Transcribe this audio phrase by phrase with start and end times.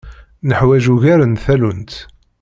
[0.47, 1.93] Neḥwaǧ ugar n tallunt.